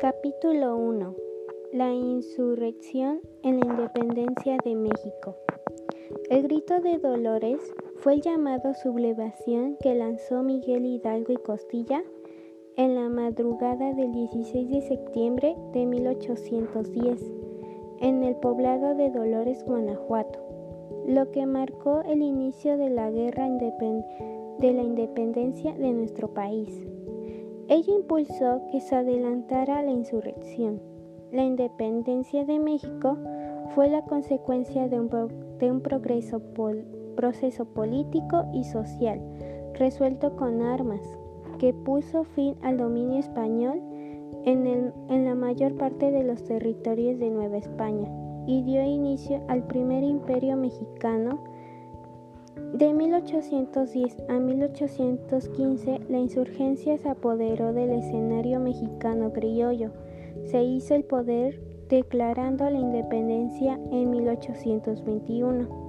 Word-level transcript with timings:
Capítulo 0.00 0.76
1. 0.76 1.14
La 1.72 1.90
insurrección 1.94 3.20
en 3.42 3.60
la 3.60 3.66
independencia 3.66 4.58
de 4.62 4.74
México. 4.74 5.36
El 6.28 6.42
grito 6.42 6.80
de 6.80 6.98
Dolores 6.98 7.60
fue 7.96 8.14
el 8.14 8.20
llamado 8.20 8.74
sublevación 8.74 9.78
que 9.80 9.94
lanzó 9.94 10.42
Miguel 10.42 10.84
Hidalgo 10.84 11.32
y 11.32 11.36
Costilla 11.36 12.02
en 12.76 12.94
la 12.94 13.08
madrugada 13.08 13.94
del 13.94 14.12
16 14.12 14.68
de 14.68 14.82
septiembre 14.82 15.56
de 15.72 15.86
1810 15.86 17.22
en 18.00 18.22
el 18.22 18.36
poblado 18.36 18.94
de 18.94 19.10
Dolores, 19.10 19.64
Guanajuato, 19.64 20.40
lo 21.06 21.30
que 21.30 21.46
marcó 21.46 22.02
el 22.02 22.20
inicio 22.20 22.76
de 22.76 22.90
la 22.90 23.10
guerra 23.10 23.48
de 23.48 24.72
la 24.72 24.82
independencia 24.82 25.72
de 25.72 25.92
nuestro 25.92 26.34
país. 26.34 26.86
Ello 27.68 27.96
impulsó 27.96 28.62
que 28.70 28.80
se 28.80 28.94
adelantara 28.94 29.82
la 29.82 29.90
insurrección. 29.90 30.80
La 31.32 31.44
independencia 31.44 32.44
de 32.44 32.60
México 32.60 33.18
fue 33.74 33.88
la 33.88 34.02
consecuencia 34.02 34.88
de 34.88 35.00
un, 35.00 35.80
progreso 35.80 36.40
proceso 37.16 37.64
político 37.64 38.44
y 38.52 38.64
social 38.64 39.20
resuelto 39.74 40.36
con 40.36 40.62
armas, 40.62 41.00
que 41.58 41.74
puso 41.74 42.24
fin 42.24 42.54
al 42.62 42.78
dominio 42.78 43.18
español 43.18 43.80
en 44.44 45.24
la 45.24 45.34
mayor 45.34 45.74
parte 45.74 46.10
de 46.12 46.22
los 46.22 46.44
territorios 46.44 47.18
de 47.18 47.30
Nueva 47.30 47.56
España 47.56 48.08
y 48.46 48.62
dio 48.62 48.82
inicio 48.82 49.42
al 49.48 49.64
primer 49.64 50.04
imperio 50.04 50.56
mexicano 50.56 51.42
de 52.72 52.92
1810 52.92 54.16
a 54.28 54.38
1815, 54.38 56.00
la 56.08 56.18
insurgencia 56.18 56.98
se 56.98 57.08
apoderó 57.08 57.72
del 57.72 57.90
escenario 57.90 58.60
mexicano 58.60 59.32
criollo. 59.32 59.92
Se 60.44 60.62
hizo 60.62 60.94
el 60.94 61.04
poder 61.04 61.60
declarando 61.88 62.68
la 62.68 62.78
independencia 62.78 63.78
en 63.92 64.10
1821. 64.10 65.85